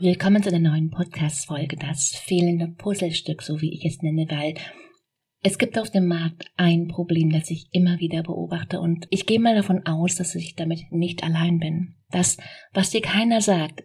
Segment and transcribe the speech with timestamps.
[0.00, 4.54] Willkommen zu der neuen Podcast-Folge, das fehlende Puzzlestück, so wie ich es nenne, weil
[5.42, 9.40] es gibt auf dem Markt ein Problem, das ich immer wieder beobachte und ich gehe
[9.40, 11.96] mal davon aus, dass ich damit nicht allein bin.
[12.12, 12.36] Das,
[12.72, 13.82] was dir keiner sagt,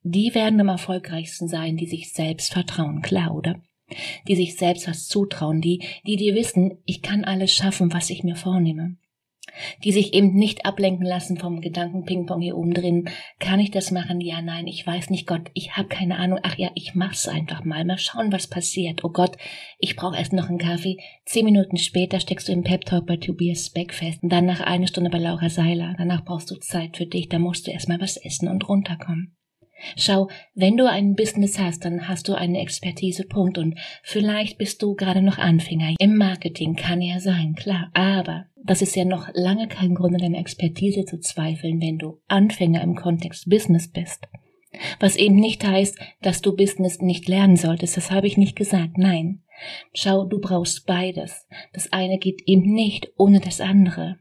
[0.00, 3.60] die werden am erfolgreichsten sein, die sich selbst vertrauen, klar, oder?
[4.26, 8.24] Die sich selbst was zutrauen, die, die dir wissen, ich kann alles schaffen, was ich
[8.24, 8.96] mir vornehme
[9.82, 13.08] die sich eben nicht ablenken lassen vom Gedanken Ping-Pong hier oben drin.
[13.38, 14.20] Kann ich das machen?
[14.20, 16.38] Ja, nein, ich weiß nicht, Gott, ich habe keine Ahnung.
[16.42, 17.84] Ach ja, ich mach's einfach mal.
[17.84, 19.04] Mal schauen, was passiert.
[19.04, 19.36] Oh Gott,
[19.78, 20.96] ich brauche erst noch einen Kaffee.
[21.26, 24.22] Zehn Minuten später steckst du im Pep Talk bei Tobias Speck fest.
[24.22, 25.94] Und dann nach einer Stunde bei Laura Seiler.
[25.98, 27.28] Danach brauchst du Zeit für dich.
[27.28, 29.36] Da musst du erstmal was essen und runterkommen.
[29.96, 33.58] Schau, wenn du ein Business hast, dann hast du eine Expertise, Punkt.
[33.58, 35.94] Und vielleicht bist du gerade noch Anfänger.
[35.98, 37.90] Im Marketing kann ja sein, klar.
[37.92, 42.20] Aber das ist ja noch lange kein Grund, an deiner Expertise zu zweifeln, wenn du
[42.28, 44.26] Anfänger im Kontext Business bist.
[44.98, 47.96] Was eben nicht heißt, dass du Business nicht lernen solltest.
[47.96, 48.98] Das habe ich nicht gesagt.
[48.98, 49.42] Nein.
[49.92, 51.46] Schau, du brauchst beides.
[51.72, 54.16] Das eine geht eben nicht ohne das andere.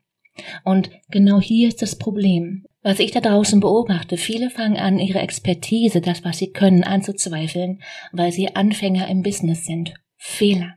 [0.64, 2.66] Und genau hier ist das Problem.
[2.81, 7.81] Was ich da draußen beobachte, viele fangen an, ihre Expertise, das, was sie können, anzuzweifeln,
[8.12, 9.94] weil sie Anfänger im Business sind.
[10.18, 10.75] Fehler.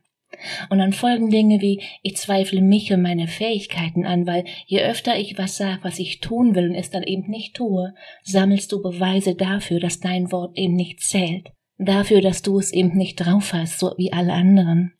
[0.71, 5.19] Und dann folgen Dinge wie, ich zweifle mich und meine Fähigkeiten an, weil je öfter
[5.19, 8.83] ich was sage, was ich tun will und es dann eben nicht tue, sammelst du
[8.83, 11.53] Beweise dafür, dass dein Wort eben nicht zählt.
[11.79, 14.93] Dafür, dass du es eben nicht drauf hast, so wie alle anderen.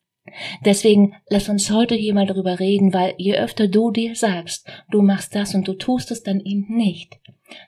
[0.65, 5.01] Deswegen lass uns heute hier mal darüber reden, weil je öfter du dir sagst, du
[5.01, 7.19] machst das und du tust es dann eben nicht.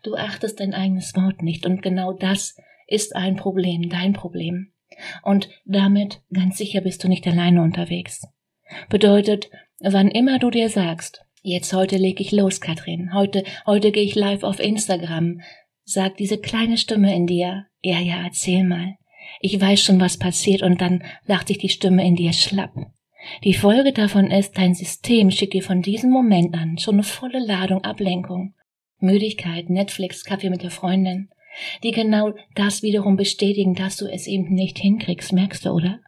[0.03, 2.57] Du achtest dein eigenes Wort nicht und genau das
[2.88, 4.74] ist ein Problem, dein Problem.
[5.24, 8.28] Und damit ganz sicher bist du nicht alleine unterwegs.
[8.90, 9.50] Bedeutet,
[9.80, 14.16] wann immer du dir sagst, jetzt heute leg ich los, Katrin, heute, heute gehe ich
[14.16, 15.42] live auf Instagram,
[15.84, 18.96] sagt diese kleine Stimme in dir, ja, ja, erzähl mal
[19.40, 22.74] ich weiß schon, was passiert, und dann lacht sich die Stimme in dir schlapp.
[23.44, 27.40] Die Folge davon ist, dein System schickt dir von diesem Moment an schon eine volle
[27.40, 28.56] Ladung Ablenkung.
[29.00, 31.30] Müdigkeit, Netflix, Kaffee mit der Freundin,
[31.84, 36.00] die genau das wiederum bestätigen, dass du es eben nicht hinkriegst, merkst du, oder?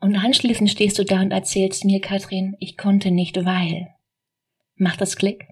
[0.00, 3.88] Und anschließend stehst du da und erzählst mir, Katrin, ich konnte nicht, weil.
[4.76, 5.46] Macht das Klick?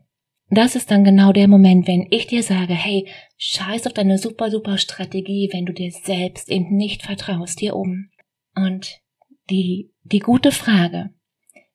[0.51, 4.51] Das ist dann genau der Moment, wenn ich dir sage, hey, scheiß auf deine super,
[4.51, 8.11] super Strategie, wenn du dir selbst eben nicht vertraust hier oben.
[8.55, 9.01] Und
[9.49, 11.11] die, die gute Frage,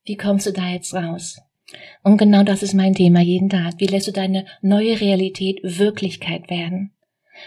[0.04, 1.40] wie kommst du da jetzt raus?
[2.04, 3.74] Und genau das ist mein Thema jeden Tag.
[3.80, 6.94] Wie lässt du deine neue Realität Wirklichkeit werden?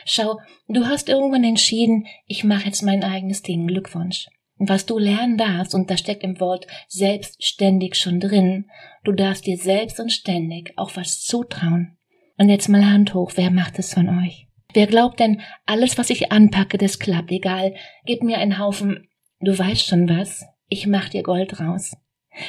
[0.05, 3.67] Schau, du hast irgendwann entschieden, ich mache jetzt mein eigenes Ding.
[3.67, 4.29] Glückwunsch.
[4.59, 8.67] Was du lernen darfst, und da steckt im Wort selbstständig schon drin,
[9.05, 11.97] du darfst dir selbst und ständig auch was zutrauen.
[12.37, 14.47] Und jetzt mal Hand hoch, wer macht es von euch?
[14.75, 17.75] Wer glaubt denn, alles, was ich anpacke, das klappt, egal,
[18.05, 19.09] gib mir einen Haufen,
[19.41, 21.97] du weißt schon was, ich mach dir Gold raus.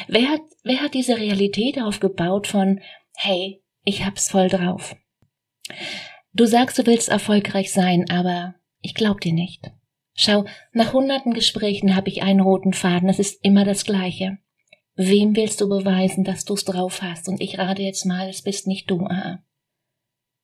[0.07, 2.81] Wer hat, wer hat diese Realität aufgebaut von,
[3.15, 4.95] hey, ich hab's voll drauf?
[6.33, 9.71] Du sagst, du willst erfolgreich sein, aber ich glaub dir nicht.
[10.13, 14.37] Schau, nach hunderten Gesprächen habe ich einen roten Faden, es ist immer das Gleiche.
[14.95, 17.27] Wem willst du beweisen, dass du's drauf hast?
[17.27, 19.39] Und ich rate jetzt mal, es bist nicht du, ah.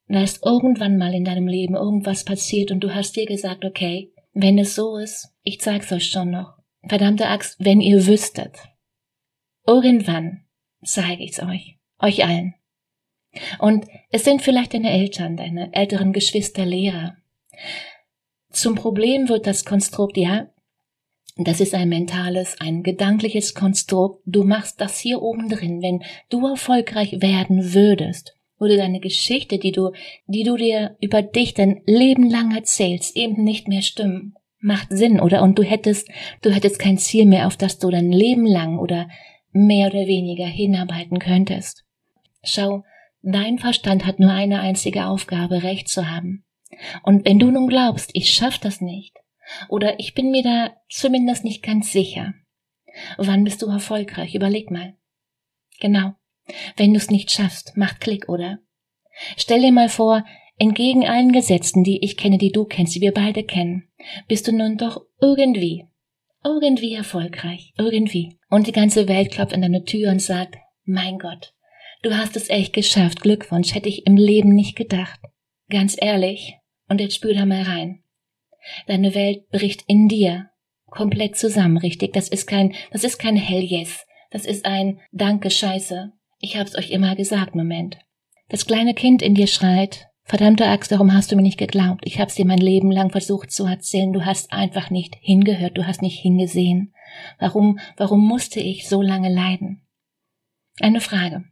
[0.07, 4.13] Da ist irgendwann mal in deinem Leben irgendwas passiert und du hast dir gesagt, okay,
[4.33, 6.54] wenn es so ist, ich zeig's euch schon noch.
[6.88, 8.56] Verdammte Axt, wenn ihr wüsstet.
[9.66, 10.45] Irgendwann
[10.83, 11.78] zeige ich's euch.
[12.00, 12.54] Euch allen.
[13.59, 17.18] Und es sind vielleicht deine Eltern, deine älteren Geschwister, Lehrer.
[18.51, 20.47] Zum Problem wird das Konstrukt, ja,
[21.38, 24.21] das ist ein mentales, ein gedankliches Konstrukt.
[24.25, 25.83] Du machst das hier oben drin.
[25.83, 29.91] Wenn du erfolgreich werden würdest, würde deine Geschichte, die du,
[30.25, 34.33] die du dir über dich dein Leben lang erzählst, eben nicht mehr stimmen.
[34.59, 35.44] Macht Sinn, oder?
[35.44, 36.09] Und du hättest,
[36.41, 39.07] du hättest kein Ziel mehr, auf das du dein Leben lang oder
[39.51, 41.85] mehr oder weniger hinarbeiten könntest.
[42.44, 42.83] Schau,
[43.33, 46.45] dein Verstand hat nur eine einzige Aufgabe, Recht zu haben.
[47.03, 49.15] Und wenn du nun glaubst, ich schaff das nicht,
[49.69, 52.33] oder ich bin mir da zumindest nicht ganz sicher,
[53.18, 54.35] wann bist du erfolgreich?
[54.35, 54.95] Überleg mal.
[55.79, 56.13] Genau.
[56.75, 58.59] Wenn du es nicht schaffst, macht Klick, oder?
[59.35, 60.25] Stell dir mal vor,
[60.57, 63.89] entgegen allen Gesetzen, die ich kenne, die du kennst, die wir beide kennen,
[64.27, 65.85] bist du nun doch irgendwie,
[66.44, 68.38] irgendwie erfolgreich, irgendwie.
[68.50, 71.53] Und die ganze Welt klopft an deine Tür und sagt, mein Gott,
[72.03, 75.19] du hast es echt geschafft, Glückwunsch, hätte ich im Leben nicht gedacht.
[75.69, 76.55] Ganz ehrlich,
[76.88, 78.03] und jetzt spür da mal rein.
[78.88, 80.49] Deine Welt bricht in dir
[80.88, 82.13] komplett zusammen, richtig?
[82.13, 84.05] Das ist kein, das ist kein Hell Yes.
[84.31, 86.11] Das ist ein Danke Scheiße.
[86.39, 87.97] Ich hab's euch immer gesagt, Moment.
[88.49, 92.01] Das kleine Kind in dir schreit, verdammte Axt, warum hast du mir nicht geglaubt?
[92.05, 95.88] Ich hab's dir mein Leben lang versucht zu erzählen, du hast einfach nicht hingehört, du
[95.88, 96.94] hast nicht hingesehen.
[97.39, 99.85] Warum, warum musste ich so lange leiden?
[100.79, 101.45] Eine Frage.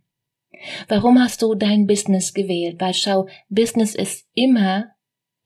[0.88, 2.80] Warum hast du dein Business gewählt?
[2.80, 4.86] Weil schau, Business ist immer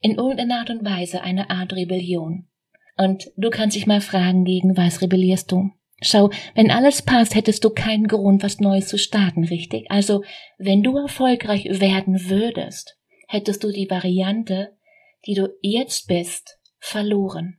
[0.00, 2.48] in irgendeiner Art und Weise eine Art Rebellion.
[2.96, 5.70] Und du kannst dich mal fragen, gegen was rebellierst du?
[6.02, 9.90] Schau, wenn alles passt, hättest du keinen Grund, was Neues zu starten, richtig?
[9.90, 10.22] Also,
[10.58, 12.98] wenn du erfolgreich werden würdest,
[13.28, 14.76] hättest du die Variante,
[15.26, 17.58] die du jetzt bist, verloren.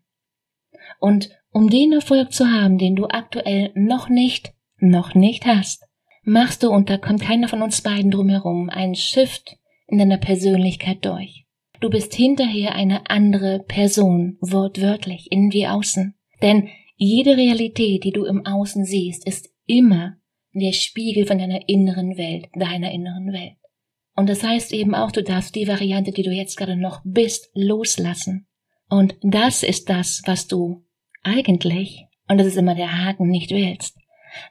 [1.00, 5.86] Und um den Erfolg zu haben, den du aktuell noch nicht, noch nicht hast,
[6.24, 9.58] machst du, und da kommt keiner von uns beiden drumherum, einen Shift
[9.88, 11.46] in deiner Persönlichkeit durch.
[11.80, 16.16] Du bist hinterher eine andere Person, wortwörtlich, innen wie außen.
[16.42, 20.18] Denn jede Realität, die du im Außen siehst, ist immer
[20.54, 23.58] der Spiegel von deiner inneren Welt, deiner inneren Welt.
[24.16, 27.50] Und das heißt eben auch, du darfst die Variante, die du jetzt gerade noch bist,
[27.54, 28.48] loslassen.
[28.90, 30.84] Und das ist das, was du
[31.24, 33.98] eigentlich, und das ist immer der Haken, nicht willst.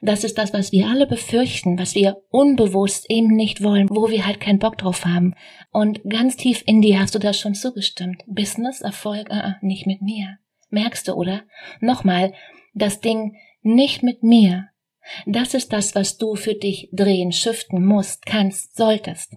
[0.01, 4.25] Das ist das, was wir alle befürchten, was wir unbewusst eben nicht wollen, wo wir
[4.25, 5.35] halt keinen Bock drauf haben.
[5.71, 8.23] Und ganz tief in dir hast du das schon zugestimmt.
[8.27, 10.37] Business, Erfolg, uh, nicht mit mir.
[10.69, 11.43] Merkst du, oder?
[11.79, 12.33] Nochmal,
[12.73, 14.69] das Ding nicht mit mir.
[15.25, 19.33] Das ist das, was du für dich drehen, shiften musst, kannst, solltest.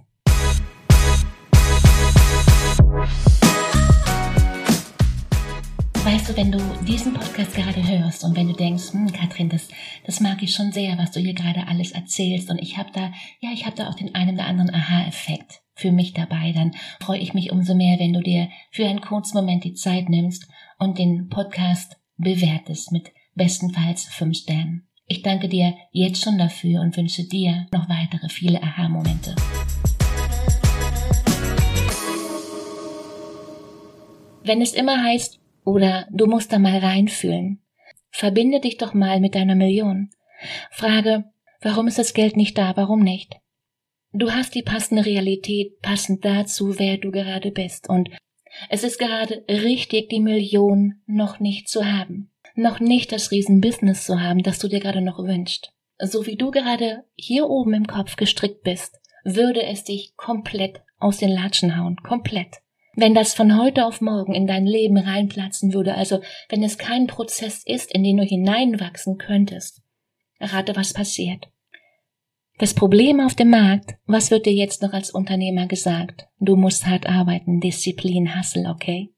[6.05, 9.71] Weißt du, wenn du diesen Podcast gerade hörst und wenn du denkst, hm, Katrin, das,
[10.05, 13.11] das mag ich schon sehr, was du hier gerade alles erzählst und ich habe da,
[13.41, 17.21] ja, ich habe da auch den einen oder anderen Aha-Effekt für mich dabei, dann freue
[17.21, 20.47] ich mich umso mehr, wenn du dir für einen kurzen Moment die Zeit nimmst
[20.79, 24.87] und den Podcast bewertest mit bestenfalls fünf Sternen.
[25.07, 29.35] Ich danke dir jetzt schon dafür und wünsche dir noch weitere viele Aha-Momente.
[34.45, 37.63] Wenn es immer heißt, oder du musst da mal reinfühlen.
[38.11, 40.11] Verbinde dich doch mal mit deiner Million.
[40.71, 41.25] Frage,
[41.61, 43.37] warum ist das Geld nicht da, warum nicht?
[44.13, 47.89] Du hast die passende Realität passend dazu, wer du gerade bist.
[47.89, 48.11] Und
[48.69, 52.31] es ist gerade richtig, die Million noch nicht zu haben.
[52.55, 55.73] Noch nicht das Riesenbusiness zu haben, das du dir gerade noch wünschst.
[55.99, 61.19] So wie du gerade hier oben im Kopf gestrickt bist, würde es dich komplett aus
[61.19, 61.97] den Latschen hauen.
[61.97, 62.59] Komplett.
[62.97, 67.07] Wenn das von heute auf morgen in dein Leben reinplatzen würde, also wenn es kein
[67.07, 69.83] Prozess ist, in den du hineinwachsen könntest,
[70.41, 71.49] rate, was passiert.
[72.59, 76.29] Das Problem auf dem Markt, was wird dir jetzt noch als Unternehmer gesagt?
[76.39, 79.11] Du musst hart arbeiten, Disziplin, Hassel, okay?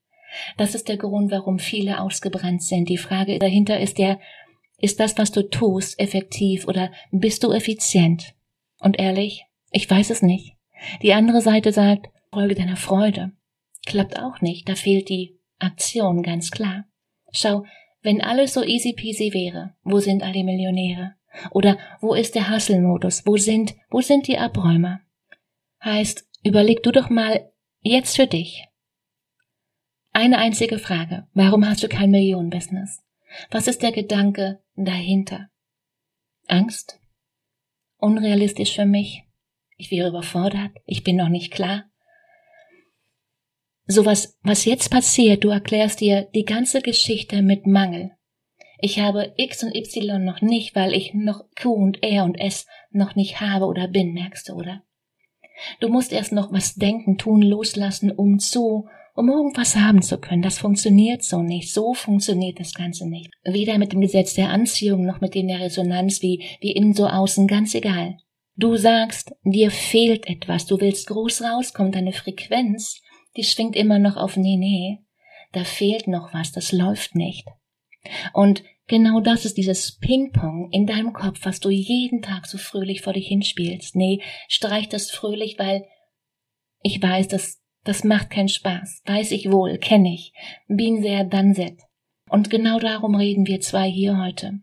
[0.57, 2.89] Das ist der Grund, warum viele ausgebrannt sind.
[2.89, 4.19] Die Frage dahinter ist ja,
[4.79, 8.35] ist das, was du tust, effektiv oder bist du effizient?
[8.79, 10.55] Und ehrlich, ich weiß es nicht.
[11.03, 13.33] Die andere Seite sagt, folge deiner Freude.
[13.87, 16.85] Klappt auch nicht, da fehlt die Aktion ganz klar.
[17.33, 17.64] Schau,
[18.02, 21.14] wenn alles so easy peasy wäre, wo sind all die Millionäre?
[21.50, 23.25] Oder wo ist der Hustle-Modus?
[23.26, 25.00] Wo sind, wo sind die Abräumer?
[25.83, 27.50] Heißt, überleg du doch mal
[27.81, 28.66] jetzt für dich.
[30.12, 31.26] Eine einzige Frage.
[31.35, 33.02] Warum hast du kein Millionenbusiness?
[33.50, 35.49] Was ist der Gedanke dahinter?
[36.49, 36.99] Angst?
[37.99, 39.25] Unrealistisch für mich?
[39.76, 40.73] Ich wäre überfordert?
[40.87, 41.85] Ich bin noch nicht klar?
[43.87, 48.11] So was, was jetzt passiert, du erklärst dir die ganze Geschichte mit Mangel.
[48.81, 52.66] Ich habe X und Y noch nicht, weil ich noch Q und R und S
[52.90, 54.83] noch nicht habe oder bin, merkst du, oder?
[55.81, 60.43] Du musst erst noch was denken, tun, loslassen, um zu, um irgendwas haben zu können.
[60.43, 61.73] Das funktioniert so nicht.
[61.73, 63.31] So funktioniert das Ganze nicht.
[63.45, 67.07] Weder mit dem Gesetz der Anziehung noch mit dem der Resonanz wie, wie innen so
[67.07, 68.19] außen, ganz egal.
[68.57, 73.00] Du sagst, dir fehlt etwas, du willst groß rauskommen, deine Frequenz
[73.37, 74.99] die schwingt immer noch auf Nee, nee.
[75.52, 77.47] da fehlt noch was, das läuft nicht.
[78.33, 83.02] Und genau das ist dieses Ping-Pong in deinem Kopf, was du jeden Tag so fröhlich
[83.02, 83.97] vor dich hinspielst.
[83.97, 85.87] Nee, streich das fröhlich, weil
[86.83, 89.02] ich weiß, dass das macht keinen Spaß.
[89.07, 90.33] Weiß ich wohl, kenne ich.
[90.66, 91.78] Bin sehr done that.
[92.28, 94.61] Und genau darum reden wir zwei hier heute.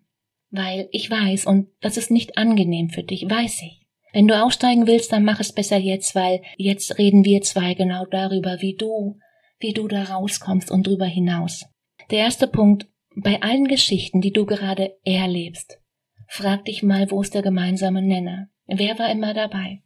[0.50, 3.83] Weil ich weiß, und das ist nicht angenehm für dich, weiß ich.
[4.13, 8.05] Wenn du aussteigen willst, dann mach es besser jetzt, weil jetzt reden wir zwei genau
[8.05, 9.17] darüber, wie du,
[9.60, 11.65] wie du da rauskommst und drüber hinaus.
[12.12, 15.79] Der erste Punkt, bei allen Geschichten, die du gerade erlebst,
[16.27, 18.50] frag dich mal, wo ist der gemeinsame Nenner?
[18.67, 19.82] Wer war immer dabei?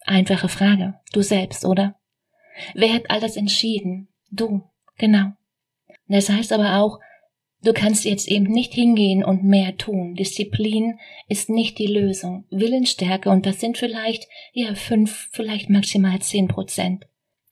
[0.00, 0.94] Einfache Frage.
[1.12, 1.96] Du selbst, oder?
[2.74, 4.08] Wer hat all das entschieden?
[4.30, 4.62] Du.
[4.98, 5.32] Genau.
[6.06, 7.00] Das heißt aber auch,
[7.66, 10.14] du kannst jetzt eben nicht hingehen und mehr tun.
[10.14, 12.44] Disziplin ist nicht die Lösung.
[12.50, 17.06] Willensstärke, und das sind vielleicht, ja, fünf, vielleicht maximal zehn Prozent.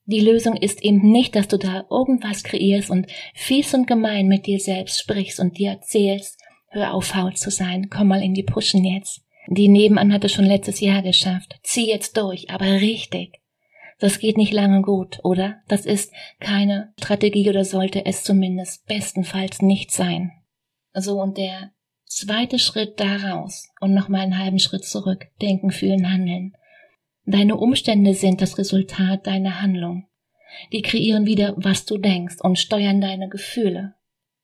[0.06, 4.46] Die Lösung ist eben nicht, dass du da irgendwas kreierst und fies und gemein mit
[4.46, 8.42] dir selbst sprichst und dir erzählst, hör auf, faul zu sein, komm mal in die
[8.42, 9.22] Puschen jetzt.
[9.48, 11.58] Die nebenan hat es schon letztes Jahr geschafft.
[11.62, 13.40] Zieh jetzt durch, aber richtig.
[13.98, 15.62] Das geht nicht lange gut, oder?
[15.68, 20.32] Das ist keine Strategie oder sollte es zumindest bestenfalls nicht sein.
[20.92, 21.72] So, und der
[22.06, 25.26] zweite Schritt daraus und nochmal einen halben Schritt zurück.
[25.40, 26.52] Denken, fühlen, handeln.
[27.26, 30.06] Deine Umstände sind das Resultat deiner Handlung.
[30.72, 33.94] Die kreieren wieder, was du denkst und steuern deine Gefühle.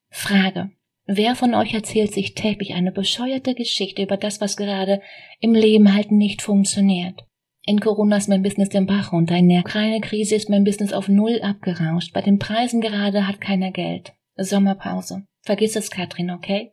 [0.08, 0.70] Frage.
[1.06, 5.02] Wer von euch erzählt sich täglich eine bescheuerte Geschichte über das, was gerade
[5.40, 7.24] im Leben halt nicht funktioniert?
[7.62, 9.36] In Corona ist mein Business den Bach runter.
[9.36, 12.12] In der Ukraine-Krise ist mein Business auf Null abgerauscht.
[12.12, 14.12] Bei den Preisen gerade hat keiner Geld.
[14.36, 15.26] Sommerpause.
[15.42, 16.72] Vergiss es, Katrin, okay?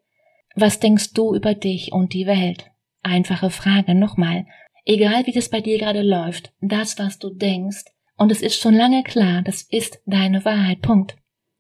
[0.55, 2.71] Was denkst du über dich und die Welt?
[3.03, 4.45] Einfache Frage nochmal.
[4.85, 7.83] Egal wie das bei dir gerade läuft, das, was du denkst,
[8.17, 10.81] und es ist schon lange klar, das ist deine Wahrheit.
[10.81, 11.17] Punkt.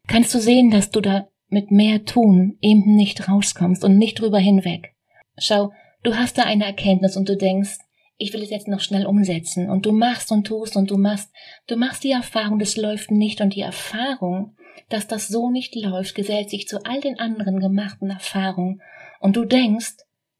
[0.07, 4.39] Kannst du sehen, dass du da mit mehr tun eben nicht rauskommst und nicht drüber
[4.39, 4.95] hinweg?
[5.37, 5.71] Schau,
[6.03, 7.77] du hast da eine Erkenntnis und du denkst,
[8.17, 11.31] ich will es jetzt noch schnell umsetzen und du machst und tust und du machst,
[11.67, 14.55] du machst die Erfahrung, das läuft nicht und die Erfahrung,
[14.89, 18.81] dass das so nicht läuft, gesellt sich zu all den anderen gemachten Erfahrungen
[19.19, 19.97] und du denkst,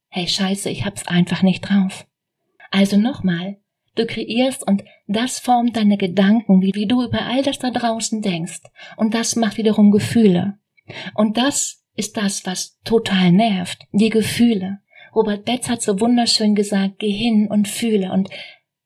[0.09, 2.07] hey Scheiße, ich hab's einfach nicht drauf.
[2.71, 3.57] Also nochmal,
[3.95, 8.21] du kreierst und das formt deine Gedanken, wie, wie du über all das da draußen
[8.21, 8.61] denkst
[8.97, 10.57] und das macht wiederum Gefühle.
[11.13, 14.79] Und das ist das, was total nervt, die Gefühle.
[15.17, 18.29] Robert Betz hat so wunderschön gesagt, geh hin und fühle und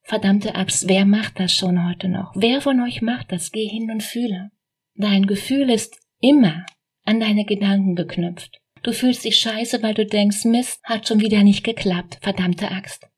[0.01, 2.31] verdammte Axt, wer macht das schon heute noch?
[2.35, 3.51] Wer von euch macht das?
[3.51, 4.49] Geh hin und fühle.
[4.95, 6.65] Dein Gefühl ist immer
[7.03, 8.61] an deine Gedanken geknüpft.
[8.81, 13.09] Du fühlst dich scheiße, weil du denkst, Mist, hat schon wieder nicht geklappt, verdammte Axt.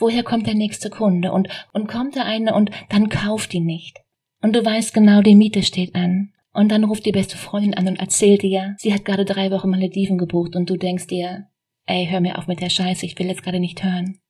[0.00, 1.30] Woher kommt der nächste Kunde?
[1.30, 4.00] Und, und kommt der eine und dann kauft ihn nicht.
[4.42, 6.32] Und du weißt genau, die Miete steht an.
[6.52, 9.70] Und dann ruft die beste Freundin an und erzählt dir, sie hat gerade drei Wochen
[9.70, 11.47] Malediven gebucht und du denkst dir,
[11.88, 14.20] ey, hör mir auf mit der Scheiße, ich will jetzt gerade nicht hören.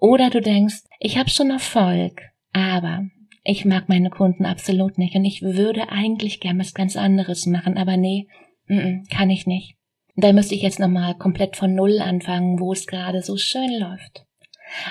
[0.00, 3.04] Oder du denkst, ich habe schon Erfolg, aber
[3.44, 7.78] ich mag meine Kunden absolut nicht und ich würde eigentlich gern was ganz anderes machen,
[7.78, 8.26] aber nee,
[8.66, 9.76] m -m, kann ich nicht.
[10.16, 14.26] Da müsste ich jetzt nochmal komplett von Null anfangen, wo es gerade so schön läuft.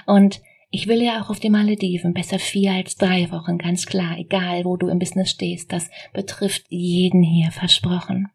[0.05, 4.17] Und ich will ja auch auf die Malediven, besser vier als drei Wochen, ganz klar,
[4.17, 8.29] egal wo du im Business stehst, das betrifft jeden hier, versprochen.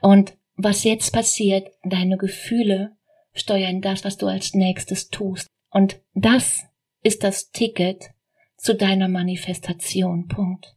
[0.00, 2.96] Und was jetzt passiert, deine Gefühle
[3.32, 5.46] steuern das, was du als nächstes tust.
[5.70, 6.64] Und das
[7.02, 8.10] ist das Ticket
[8.56, 10.26] zu deiner Manifestation.
[10.28, 10.74] Punkt.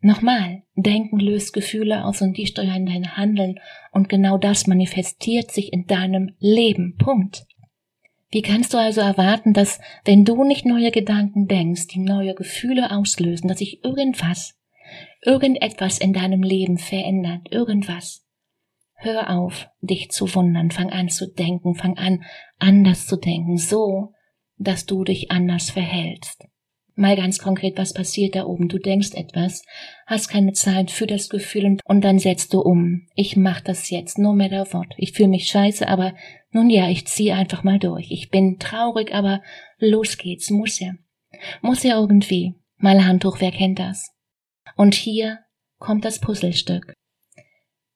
[0.00, 3.60] Nochmal, Denken löst Gefühle aus und die steuern dein Handeln
[3.92, 6.96] und genau das manifestiert sich in deinem Leben.
[6.96, 7.44] Punkt.
[8.30, 12.92] Wie kannst du also erwarten, dass, wenn du nicht neue Gedanken denkst, die neue Gefühle
[12.92, 14.54] auslösen, dass sich irgendwas,
[15.20, 18.24] irgendetwas in deinem Leben verändert, irgendwas?
[19.02, 22.22] Hör auf, dich zu wundern, fang an zu denken, fang an,
[22.58, 24.12] anders zu denken, so,
[24.58, 26.44] dass du dich anders verhältst.
[26.96, 28.68] Mal ganz konkret, was passiert da oben?
[28.68, 29.64] Du denkst etwas,
[30.06, 33.06] hast keine Zeit für das Gefühl und dann setzt du um.
[33.14, 34.88] Ich mach das jetzt, no matter what.
[34.98, 36.14] Ich fühle mich scheiße, aber
[36.50, 38.10] nun ja, ich zieh einfach mal durch.
[38.10, 39.40] Ich bin traurig, aber
[39.78, 40.92] los geht's, muss ja.
[41.62, 42.56] Muss ja irgendwie.
[42.76, 44.10] Mal Handtuch, wer kennt das?
[44.76, 45.38] Und hier
[45.78, 46.92] kommt das Puzzlestück.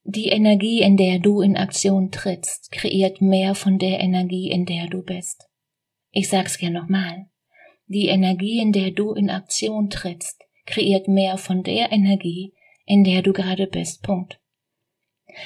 [0.07, 4.87] Die Energie, in der du in Aktion trittst, kreiert mehr von der Energie, in der
[4.89, 5.49] du bist.
[6.11, 7.27] Ich sag's gern nochmal.
[7.87, 12.53] Die Energie, in der du in Aktion trittst, kreiert mehr von der Energie,
[12.85, 14.03] in der du gerade bist.
[14.03, 14.39] Punkt.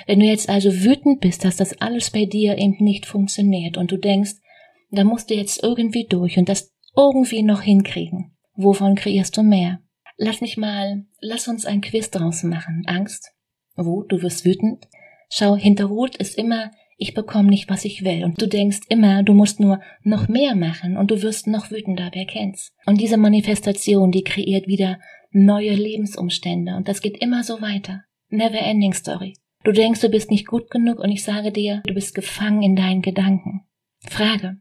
[0.07, 3.93] Wenn du jetzt also wütend bist, dass das alles bei dir eben nicht funktioniert und
[3.93, 4.35] du denkst,
[4.91, 9.81] da musst du jetzt irgendwie durch und das irgendwie noch hinkriegen, wovon kreierst du mehr?
[10.17, 12.83] Lass mich mal, lass uns ein Quiz draus machen.
[12.87, 13.33] Angst?
[13.85, 14.13] Wut?
[14.13, 14.87] Du wirst wütend?
[15.31, 18.25] Schau, hinter Wut ist immer, ich bekomme nicht, was ich will.
[18.25, 22.11] Und du denkst immer, du musst nur noch mehr machen und du wirst noch wütender,
[22.13, 22.73] wer kennt's?
[22.87, 24.99] Und diese Manifestation, die kreiert wieder
[25.31, 28.05] neue Lebensumstände und das geht immer so weiter.
[28.31, 29.35] Never ending story.
[29.65, 32.77] Du denkst, du bist nicht gut genug und ich sage dir, du bist gefangen in
[32.77, 33.63] deinen Gedanken.
[34.01, 34.61] Frage.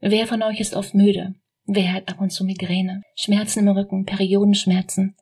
[0.00, 1.34] Wer von euch ist oft müde?
[1.66, 3.02] Wer hat ab und zu Migräne?
[3.14, 5.14] Schmerzen im Rücken, Periodenschmerzen?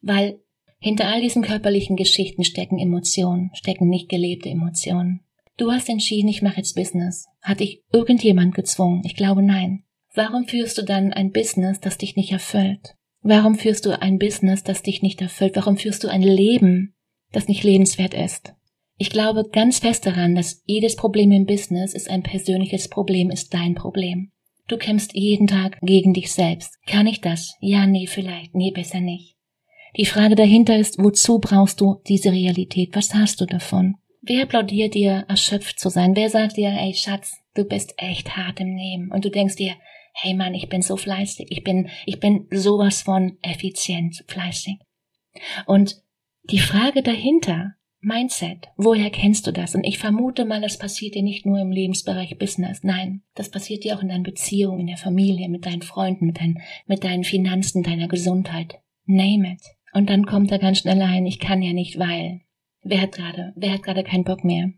[0.00, 0.40] Weil
[0.84, 5.20] hinter all diesen körperlichen Geschichten stecken Emotionen, stecken nicht gelebte Emotionen.
[5.56, 7.24] Du hast entschieden, ich mache jetzt Business.
[7.40, 9.00] Hat dich irgendjemand gezwungen?
[9.02, 9.84] Ich glaube nein.
[10.14, 12.96] Warum führst du dann ein Business, das dich nicht erfüllt?
[13.22, 15.56] Warum führst du ein Business, das dich nicht erfüllt?
[15.56, 16.94] Warum führst du ein Leben,
[17.32, 18.52] das nicht lebenswert ist?
[18.98, 23.54] Ich glaube ganz fest daran, dass jedes Problem im Business ist ein persönliches Problem, ist
[23.54, 24.32] dein Problem.
[24.68, 26.78] Du kämpfst jeden Tag gegen dich selbst.
[26.86, 27.54] Kann ich das?
[27.60, 28.54] Ja, nee, vielleicht.
[28.54, 29.33] Nee, besser nicht.
[29.96, 32.90] Die Frage dahinter ist, wozu brauchst du diese Realität?
[32.94, 33.96] Was hast du davon?
[34.22, 36.16] Wer applaudiert dir, erschöpft zu sein?
[36.16, 39.12] Wer sagt dir, ey Schatz, du bist echt hart im Nehmen?
[39.12, 39.74] Und du denkst dir,
[40.14, 44.78] hey Mann, ich bin so fleißig, ich bin, ich bin sowas von effizient fleißig.
[45.66, 46.02] Und
[46.44, 49.74] die Frage dahinter, Mindset, woher kennst du das?
[49.74, 53.84] Und ich vermute mal, das passiert dir nicht nur im Lebensbereich Business, nein, das passiert
[53.84, 57.24] dir auch in deinen Beziehungen, in der Familie, mit deinen Freunden, mit, dein, mit deinen
[57.24, 58.80] Finanzen, deiner Gesundheit.
[59.06, 59.62] Name it.
[59.94, 62.40] Und dann kommt da ganz schnell ein, ich kann ja nicht, weil.
[62.82, 64.72] Wer hat gerade, wer hat gerade keinen Bock mehr?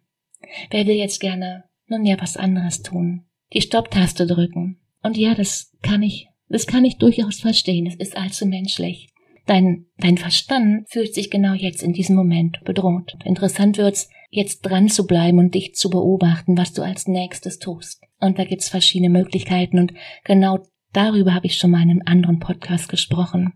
[0.71, 3.25] Wer will jetzt gerne, nun ja, was anderes tun?
[3.53, 4.79] Die Stopptaste drücken.
[5.03, 7.87] Und ja, das kann ich, das kann ich durchaus verstehen.
[7.87, 9.09] Es ist allzu menschlich.
[9.47, 13.17] Dein, dein Verstand fühlt sich genau jetzt in diesem Moment bedroht.
[13.25, 18.03] Interessant wird's, jetzt dran zu bleiben und dich zu beobachten, was du als nächstes tust.
[18.21, 19.95] Und da gibt's verschiedene Möglichkeiten und
[20.25, 20.59] genau
[20.93, 23.53] darüber habe ich schon mal in einem anderen Podcast gesprochen.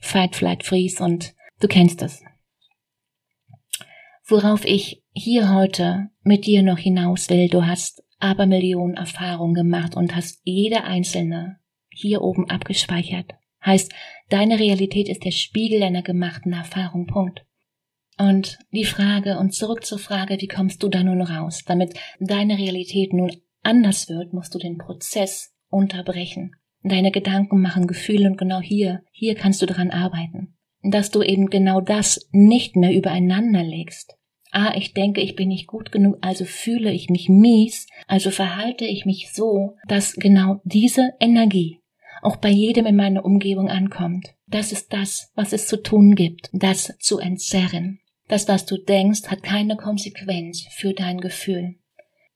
[0.00, 2.22] Fight, Flight, Freeze und du kennst es
[4.30, 7.48] worauf ich hier heute mit dir noch hinaus will.
[7.48, 11.58] Du hast aber Millionen Erfahrungen gemacht und hast jede einzelne
[11.90, 13.32] hier oben abgespeichert.
[13.64, 13.92] Heißt,
[14.28, 17.06] deine Realität ist der Spiegel deiner gemachten Erfahrung.
[17.06, 17.44] Punkt.
[18.18, 21.64] Und die Frage und zurück zur Frage, wie kommst du da nun raus?
[21.66, 26.56] Damit deine Realität nun anders wird, musst du den Prozess unterbrechen.
[26.82, 30.56] Deine Gedanken machen Gefühle und genau hier, hier kannst du daran arbeiten.
[30.82, 34.16] Dass du eben genau das nicht mehr übereinander legst
[34.52, 38.84] ah, ich denke, ich bin nicht gut genug, also fühle ich mich mies, also verhalte
[38.84, 41.80] ich mich so, dass genau diese Energie
[42.22, 44.34] auch bei jedem in meiner Umgebung ankommt.
[44.46, 48.00] Das ist das, was es zu tun gibt, das zu entzerren.
[48.28, 51.76] Das, was du denkst, hat keine Konsequenz für dein Gefühl.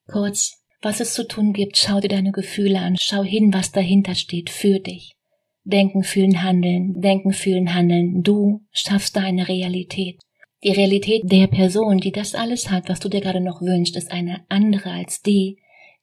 [0.06, 4.14] Kurz, was es zu tun gibt, schau dir deine Gefühle an, schau hin, was dahinter
[4.14, 5.16] steht für dich.
[5.64, 8.22] Denken, fühlen, handeln, denken, fühlen, handeln.
[8.22, 10.20] Du schaffst deine Realität.
[10.62, 14.12] Die Realität der Person, die das alles hat, was du dir gerade noch wünschst, ist
[14.12, 15.58] eine andere als die,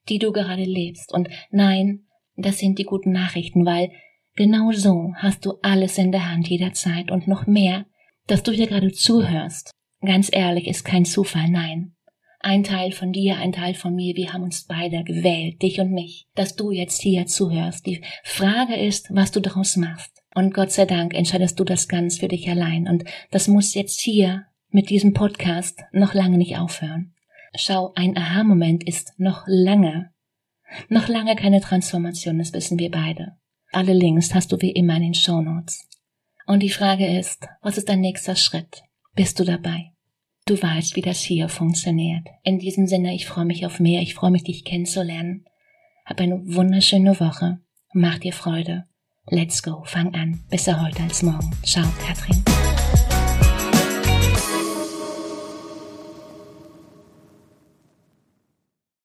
[0.08, 1.12] die du gerade lebst.
[1.12, 3.90] Und nein, das sind die guten Nachrichten, weil
[4.34, 7.86] genau so hast du alles in der Hand jederzeit und noch mehr,
[8.26, 9.70] dass du dir gerade zuhörst.
[10.00, 11.94] Ganz ehrlich, ist kein Zufall, nein.
[12.44, 15.92] Ein Teil von dir, ein Teil von mir, wir haben uns beide gewählt, dich und
[15.92, 17.86] mich, dass du jetzt hier zuhörst.
[17.86, 20.10] Die Frage ist, was du daraus machst.
[20.34, 22.88] Und Gott sei Dank entscheidest du das ganz für dich allein.
[22.88, 27.14] Und das muss jetzt hier mit diesem Podcast noch lange nicht aufhören.
[27.54, 30.10] Schau, ein Aha-Moment ist noch lange,
[30.88, 33.36] noch lange keine Transformation, das wissen wir beide.
[33.70, 35.88] Alle Links hast du wie immer in den Show Notes.
[36.46, 38.82] Und die Frage ist, was ist dein nächster Schritt?
[39.14, 39.91] Bist du dabei?
[40.46, 42.26] Du weißt, wie das hier funktioniert.
[42.42, 45.44] In diesem Sinne, ich freue mich auf mehr, ich freue mich, dich kennenzulernen.
[46.04, 47.60] Hab eine wunderschöne Woche.
[47.94, 48.84] Mach dir Freude.
[49.30, 50.42] Let's go, fang an.
[50.50, 51.52] Besser heute als morgen.
[51.64, 52.42] Ciao, Katrin.